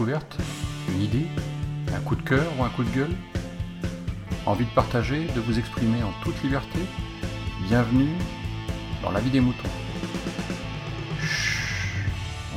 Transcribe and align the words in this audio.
Une 0.00 1.00
idée 1.00 1.26
Un 1.92 1.98
coup 2.00 2.14
de 2.14 2.22
cœur 2.22 2.46
ou 2.56 2.62
un 2.62 2.68
coup 2.68 2.84
de 2.84 2.90
gueule 2.90 3.16
Envie 4.46 4.64
de 4.64 4.70
partager, 4.70 5.26
de 5.34 5.40
vous 5.40 5.58
exprimer 5.58 6.04
en 6.04 6.12
toute 6.22 6.40
liberté 6.44 6.78
Bienvenue 7.66 8.14
dans 9.02 9.10
la 9.10 9.18
vie 9.18 9.30
des 9.30 9.40
moutons. 9.40 9.68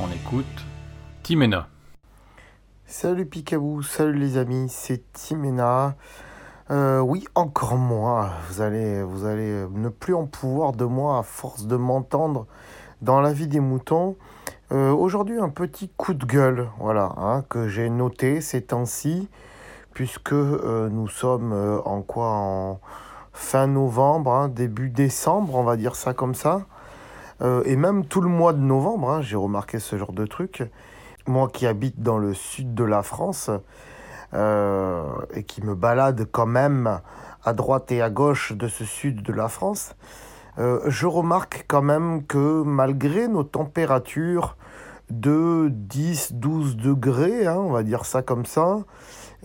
On 0.00 0.06
écoute 0.12 0.46
Timena. 1.24 1.66
Salut 2.86 3.26
Picabou, 3.26 3.82
salut 3.82 4.18
les 4.20 4.36
amis, 4.36 4.68
c'est 4.68 5.12
Timena. 5.12 5.96
Euh, 6.70 7.00
oui, 7.00 7.24
encore 7.34 7.76
moi. 7.76 8.30
Vous 8.48 8.60
allez, 8.60 9.02
vous 9.02 9.26
allez 9.26 9.66
ne 9.72 9.88
plus 9.88 10.14
en 10.14 10.26
pouvoir 10.26 10.74
de 10.74 10.84
moi 10.84 11.18
à 11.18 11.22
force 11.24 11.66
de 11.66 11.74
m'entendre 11.74 12.46
dans 13.00 13.20
la 13.20 13.32
vie 13.32 13.48
des 13.48 13.60
moutons. 13.60 14.16
Euh, 14.70 14.92
aujourd'hui, 14.92 15.38
un 15.38 15.48
petit 15.48 15.90
coup 15.96 16.14
de 16.14 16.24
gueule, 16.24 16.68
voilà, 16.78 17.12
hein, 17.18 17.44
que 17.48 17.68
j'ai 17.68 17.90
noté 17.90 18.40
ces 18.40 18.62
temps-ci, 18.62 19.28
puisque 19.92 20.32
euh, 20.32 20.88
nous 20.88 21.08
sommes 21.08 21.52
euh, 21.52 21.80
en 21.84 22.00
quoi 22.00 22.28
En 22.28 22.80
fin 23.32 23.66
novembre, 23.66 24.32
hein, 24.32 24.48
début 24.48 24.88
décembre, 24.88 25.56
on 25.56 25.64
va 25.64 25.76
dire 25.76 25.96
ça 25.96 26.14
comme 26.14 26.34
ça. 26.34 26.66
et 27.64 27.76
même 27.76 28.04
tout 28.04 28.20
le 28.20 28.28
mois 28.28 28.52
de 28.52 28.60
novembre, 28.60 29.10
hein, 29.10 29.20
j'ai 29.22 29.36
remarqué 29.36 29.80
ce 29.80 29.96
genre 29.96 30.12
de 30.12 30.26
truc. 30.26 30.62
Moi 31.26 31.48
qui 31.48 31.66
habite 31.66 32.00
dans 32.00 32.18
le 32.18 32.34
sud 32.34 32.74
de 32.74 32.84
la 32.84 33.02
France 33.02 33.50
et 34.34 35.42
qui 35.44 35.64
me 35.64 35.74
balade 35.74 36.28
quand 36.30 36.46
même 36.46 37.00
à 37.42 37.52
droite 37.52 37.90
et 37.90 38.02
à 38.02 38.10
gauche 38.10 38.52
de 38.52 38.68
ce 38.68 38.84
sud 38.84 39.22
de 39.22 39.32
la 39.32 39.48
France, 39.48 39.96
je 40.58 41.06
remarque 41.06 41.64
quand 41.68 41.82
même 41.82 42.24
que 42.26 42.62
malgré 42.62 43.28
nos 43.28 43.42
températures 43.42 44.56
de 45.12 45.68
10, 45.70 46.34
12 46.34 46.76
degrés, 46.76 47.46
hein, 47.46 47.58
on 47.58 47.70
va 47.70 47.82
dire 47.82 48.04
ça 48.04 48.22
comme 48.22 48.46
ça, 48.46 48.78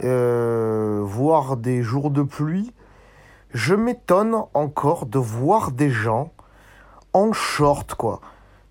euh, 0.03 1.01
voire 1.03 1.57
des 1.57 1.81
jours 1.81 2.09
de 2.09 2.23
pluie, 2.23 2.73
je 3.53 3.75
m'étonne 3.75 4.35
encore 4.53 5.05
de 5.05 5.19
voir 5.19 5.71
des 5.71 5.89
gens 5.89 6.31
en 7.13 7.33
short, 7.33 7.95
quoi. 7.95 8.21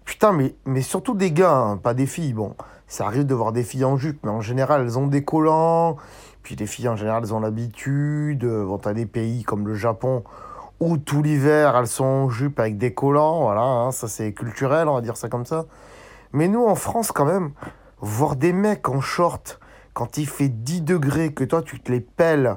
Putain, 0.05 0.33
mais, 0.33 0.55
mais 0.65 0.83
surtout 0.83 1.15
des 1.15 1.33
gars, 1.33 1.57
hein, 1.57 1.77
pas 1.77 1.95
des 1.95 2.07
filles. 2.07 2.33
Bon, 2.33 2.55
ça 2.87 3.07
arrive 3.07 3.27
de 3.27 3.35
voir 3.35 3.53
des 3.53 3.65
filles 3.65 3.85
en 3.85 3.97
jupe, 3.97 4.21
mais 4.25 4.31
en 4.31 4.41
général, 4.41 4.83
elles 4.83 4.99
ont 4.99 5.09
des 5.09 5.25
collants. 5.25 5.97
Puis 6.43 6.55
les 6.55 6.67
filles, 6.67 6.89
en 6.89 6.97
général, 6.97 7.25
elles 7.25 7.35
ont 7.35 7.41
l'habitude. 7.41 8.47
Bon, 8.47 8.79
t'as 8.79 8.95
des 8.95 9.07
pays 9.07 9.43
comme 9.43 9.67
le 9.67 9.75
Japon 9.75 10.23
où 10.81 10.99
tout 10.99 11.23
l'hiver, 11.23 11.77
elles 11.77 11.87
sont 11.87 12.05
en 12.05 12.29
jupe 12.29 12.61
avec 12.61 12.79
des 12.79 12.93
collants. 12.93 13.43
Voilà, 13.43 13.63
hein, 13.63 13.93
ça 13.93 14.09
c'est 14.09 14.33
culturel, 14.33 14.89
on 14.89 14.95
va 14.95 15.01
dire 15.01 15.17
ça 15.17 15.29
comme 15.29 15.47
ça. 15.47 15.67
Mais 16.33 16.49
nous, 16.49 16.65
en 16.65 16.75
France, 16.75 17.13
quand 17.13 17.25
même, 17.25 17.53
voir 18.01 18.37
des 18.37 18.53
mecs 18.53 18.89
en 18.89 19.01
short 19.01 19.59
quand 19.95 20.19
il 20.19 20.29
fait 20.29 20.49
10 20.49 20.83
degrés, 20.83 21.33
que 21.33 21.45
toi, 21.45 21.63
tu 21.63 21.81
te 21.81 21.91
les 21.91 22.01
pelles, 22.01 22.57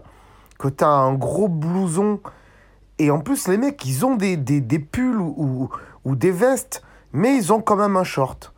que 0.57 0.67
tu 0.67 0.83
as 0.83 0.89
un 0.89 1.13
gros 1.13 1.47
blouson. 1.47 2.19
Et 2.97 3.11
en 3.11 3.19
plus, 3.19 3.47
les 3.47 3.57
mecs, 3.57 3.85
ils 3.85 4.05
ont 4.05 4.15
des, 4.15 4.35
des, 4.35 4.59
des 4.59 4.79
pulls 4.79 5.21
ou, 5.21 5.69
ou, 6.03 6.15
des 6.17 6.31
vestes, 6.31 6.83
mais 7.13 7.37
ils 7.37 7.53
ont 7.53 7.61
quand 7.61 7.77
même 7.77 7.95
un 7.95 8.03
short. 8.03 8.53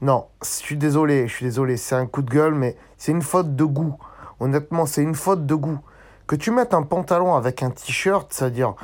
Non, 0.00 0.28
je 0.42 0.48
suis 0.48 0.78
désolé, 0.78 1.28
je 1.28 1.34
suis 1.34 1.44
désolé, 1.44 1.76
c'est 1.76 1.94
un 1.94 2.06
coup 2.06 2.22
de 2.22 2.30
gueule, 2.30 2.54
mais 2.54 2.78
c'est 2.96 3.12
une 3.12 3.22
faute 3.22 3.54
de 3.54 3.64
goût. 3.64 3.96
Honnêtement, 4.40 4.86
c'est 4.86 5.02
une 5.02 5.14
faute 5.14 5.44
de 5.44 5.54
goût. 5.54 5.78
Que 6.26 6.36
tu 6.36 6.50
mettes 6.50 6.72
un 6.72 6.82
pantalon 6.82 7.34
avec 7.34 7.62
un 7.62 7.70
t-shirt, 7.70 8.32
c'est-à-dire. 8.32 8.74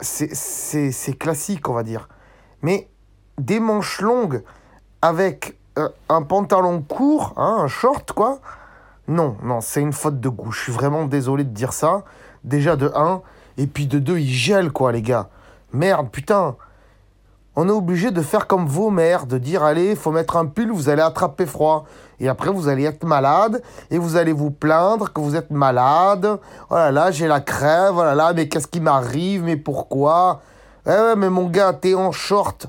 C'est 0.00 1.18
classique, 1.18 1.68
on 1.68 1.74
va 1.74 1.82
dire. 1.82 2.08
Mais 2.62 2.88
des 3.38 3.60
manches 3.60 4.00
longues 4.00 4.42
avec 5.02 5.56
euh, 5.78 5.88
un 6.08 6.22
pantalon 6.22 6.82
court, 6.82 7.34
hein, 7.36 7.58
un 7.60 7.68
short, 7.68 8.12
quoi. 8.12 8.40
Non, 9.06 9.36
non, 9.42 9.60
c'est 9.60 9.80
une 9.80 9.92
faute 9.92 10.20
de 10.20 10.28
goût. 10.28 10.52
Je 10.52 10.60
suis 10.60 10.72
vraiment 10.72 11.04
désolé 11.04 11.44
de 11.44 11.50
dire 11.50 11.72
ça. 11.72 12.04
Déjà 12.44 12.76
de 12.76 12.92
1, 12.94 13.22
et 13.56 13.66
puis 13.66 13.86
de 13.86 13.98
2, 13.98 14.18
il 14.18 14.28
gèle, 14.28 14.70
quoi, 14.70 14.92
les 14.92 15.02
gars. 15.02 15.28
Merde, 15.72 16.10
putain. 16.10 16.56
On 17.60 17.68
est 17.68 17.72
obligé 17.72 18.12
de 18.12 18.22
faire 18.22 18.46
comme 18.46 18.68
vos 18.68 18.88
mères, 18.88 19.26
de 19.26 19.36
dire 19.36 19.64
allez, 19.64 19.96
faut 19.96 20.12
mettre 20.12 20.36
un 20.36 20.46
pull, 20.46 20.70
vous 20.70 20.90
allez 20.90 21.02
attraper 21.02 21.44
froid. 21.44 21.86
Et 22.20 22.28
après, 22.28 22.50
vous 22.50 22.68
allez 22.68 22.84
être 22.84 23.02
malade 23.02 23.64
et 23.90 23.98
vous 23.98 24.14
allez 24.14 24.32
vous 24.32 24.52
plaindre 24.52 25.12
que 25.12 25.20
vous 25.20 25.34
êtes 25.34 25.50
malade. 25.50 26.38
Oh 26.70 26.74
là 26.76 26.92
là, 26.92 27.10
j'ai 27.10 27.26
la 27.26 27.40
crève, 27.40 27.94
oh 27.96 28.04
là 28.04 28.14
là, 28.14 28.32
mais 28.32 28.46
qu'est-ce 28.48 28.68
qui 28.68 28.80
m'arrive, 28.80 29.42
mais 29.42 29.56
pourquoi? 29.56 30.40
Eh 30.86 30.90
ouais, 30.90 31.16
mais 31.16 31.30
mon 31.30 31.48
gars, 31.48 31.72
t'es 31.72 31.96
en 31.96 32.12
short 32.12 32.68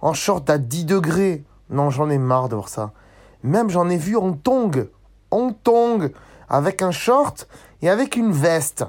en 0.00 0.12
short 0.12 0.48
à 0.48 0.58
10 0.58 0.84
degrés. 0.84 1.42
Non, 1.68 1.90
j'en 1.90 2.10
ai 2.10 2.18
marre 2.18 2.48
de 2.48 2.54
voir 2.54 2.68
ça. 2.68 2.92
Même 3.42 3.70
j'en 3.70 3.88
ai 3.88 3.96
vu 3.96 4.16
en 4.16 4.34
tong, 4.34 4.88
en 5.32 5.50
tong, 5.50 6.12
avec 6.48 6.82
un 6.82 6.92
short 6.92 7.48
et 7.82 7.90
avec 7.90 8.14
une 8.14 8.30
veste. 8.30 8.84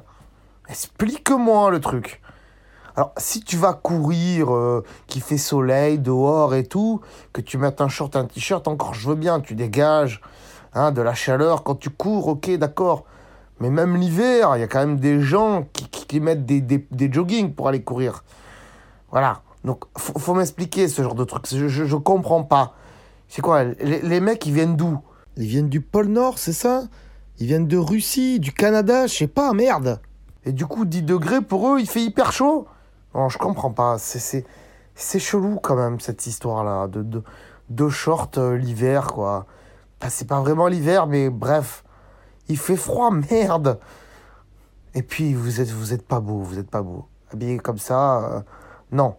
Explique-moi 0.69 1.71
le 1.71 1.79
truc. 1.79 2.21
Alors, 2.95 3.13
si 3.17 3.41
tu 3.41 3.57
vas 3.57 3.73
courir, 3.73 4.53
euh, 4.53 4.83
qui 5.07 5.21
fait 5.21 5.37
soleil 5.37 5.99
dehors 5.99 6.55
et 6.55 6.65
tout, 6.65 7.01
que 7.33 7.41
tu 7.41 7.57
mettes 7.57 7.81
un 7.81 7.87
short, 7.87 8.15
un 8.15 8.25
t-shirt, 8.25 8.67
encore 8.67 8.93
je 8.93 9.07
veux 9.07 9.15
bien, 9.15 9.39
tu 9.39 9.55
dégages 9.55 10.21
hein, 10.73 10.91
de 10.91 11.01
la 11.01 11.13
chaleur 11.13 11.63
quand 11.63 11.75
tu 11.75 11.89
cours, 11.89 12.27
ok, 12.27 12.51
d'accord. 12.57 13.05
Mais 13.59 13.69
même 13.69 13.95
l'hiver, 13.95 14.53
il 14.55 14.59
y 14.59 14.63
a 14.63 14.67
quand 14.67 14.79
même 14.79 14.99
des 14.99 15.21
gens 15.21 15.67
qui, 15.71 15.87
qui, 15.87 16.19
mettent 16.19 16.45
des, 16.45 16.61
des, 16.61 16.85
des 16.91 17.13
joggings 17.13 17.53
pour 17.53 17.67
aller 17.67 17.83
courir. 17.83 18.23
Voilà. 19.11 19.41
Donc, 19.63 19.83
faut, 19.97 20.17
faut 20.17 20.33
m'expliquer 20.33 20.87
ce 20.87 21.03
genre 21.03 21.15
de 21.15 21.23
truc. 21.23 21.45
Je, 21.47 21.67
je, 21.67 21.95
comprends 21.95 22.43
pas. 22.43 22.73
C'est 23.27 23.41
quoi 23.41 23.63
les, 23.63 24.19
mecs, 24.19 24.45
ils 24.45 24.53
viennent 24.53 24.75
d'où? 24.75 24.99
Ils 25.37 25.45
viennent 25.45 25.69
du 25.69 25.79
pôle 25.79 26.07
Nord, 26.07 26.39
c'est 26.39 26.53
ça? 26.53 26.83
Ils 27.39 27.47
viennent 27.47 27.67
de 27.67 27.77
Russie, 27.77 28.39
du 28.39 28.51
Canada, 28.51 29.07
je 29.07 29.15
sais 29.15 29.27
pas, 29.27 29.53
merde. 29.53 30.01
Et 30.43 30.51
du 30.51 30.65
coup, 30.65 30.85
10 30.85 31.03
degrés, 31.03 31.41
pour 31.41 31.69
eux, 31.69 31.79
il 31.79 31.87
fait 31.87 32.01
hyper 32.01 32.31
chaud? 32.31 32.67
Non, 33.13 33.29
je 33.29 33.37
comprends 33.37 33.71
pas. 33.71 33.97
C'est 33.97 34.45
chelou 35.19 35.59
quand 35.61 35.75
même, 35.75 35.99
cette 35.99 36.25
histoire-là. 36.25 36.87
De, 36.87 37.03
de, 37.03 37.23
de 37.69 37.89
short 37.89 38.37
euh, 38.37 38.57
l'hiver, 38.57 39.07
quoi. 39.13 39.45
c'est 40.09 40.27
pas 40.27 40.41
vraiment 40.41 40.67
l'hiver, 40.67 41.07
mais 41.07 41.29
bref. 41.29 41.83
Il 42.47 42.57
fait 42.57 42.75
froid, 42.75 43.11
merde. 43.31 43.79
Et 44.93 45.03
puis, 45.03 45.33
vous 45.33 45.61
êtes, 45.61 45.69
vous 45.69 45.93
êtes 45.93 46.05
pas 46.05 46.19
beau, 46.19 46.39
vous 46.39 46.59
êtes 46.59 46.69
pas 46.69 46.81
beau. 46.81 47.05
Habillé 47.31 47.57
comme 47.57 47.77
ça, 47.77 48.19
euh, 48.19 48.41
non. 48.91 49.15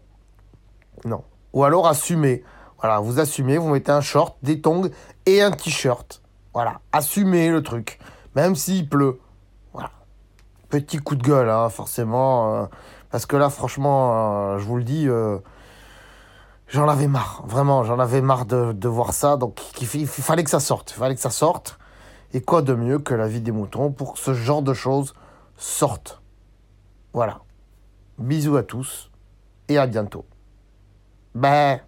Non. 1.04 1.24
Ou 1.52 1.64
alors 1.64 1.88
assumez. 1.88 2.44
Voilà, 2.78 3.00
vous 3.00 3.20
assumez, 3.20 3.58
vous 3.58 3.68
mettez 3.68 3.92
un 3.92 4.00
short, 4.00 4.36
des 4.42 4.60
tongs 4.60 4.90
et 5.24 5.40
un 5.40 5.50
t-shirt. 5.50 6.20
Voilà, 6.52 6.80
assumez 6.92 7.48
le 7.50 7.62
truc. 7.62 7.98
Même 8.34 8.54
s'il 8.56 8.88
pleut. 8.88 9.20
Voilà. 9.72 9.90
Petit 10.68 10.98
coup 10.98 11.14
de 11.14 11.22
gueule, 11.22 11.48
hein, 11.48 11.68
forcément. 11.68 12.54
Euh, 12.54 12.66
parce 13.12 13.26
que 13.26 13.36
là, 13.36 13.50
franchement, 13.50 14.54
euh, 14.54 14.58
je 14.58 14.64
vous 14.64 14.78
le 14.78 14.84
dis, 14.84 15.06
euh, 15.06 15.38
j'en 16.66 16.88
avais 16.88 17.08
marre. 17.08 17.42
Vraiment, 17.46 17.84
j'en 17.84 17.98
avais 17.98 18.22
marre 18.22 18.46
de, 18.46 18.88
voir 18.88 19.12
ça. 19.12 19.36
Donc, 19.36 19.60
il, 19.82 20.06
fallait 20.06 20.42
que 20.42 20.50
ça 20.50 20.60
sorte. 20.60 20.92
Il 20.92 20.94
fallait 20.94 21.14
que 21.14 21.20
ça 21.20 21.30
sorte. 21.30 21.78
Et 22.32 22.40
quoi 22.40 22.62
de 22.62 22.72
mieux 22.72 22.98
que 22.98 23.12
la 23.12 23.28
vie 23.28 23.42
des 23.42 23.52
moutons 23.52 23.92
pour 23.92 24.14
que 24.14 24.18
ce 24.18 24.32
genre 24.32 24.62
de 24.62 24.72
choses 24.72 25.12
sorte. 25.58 26.22
Voilà. 27.12 27.42
Bisous 28.16 28.56
à 28.56 28.62
tous 28.62 29.10
et 29.68 29.76
à 29.76 29.86
bientôt. 29.86 30.24
Bah. 31.34 31.80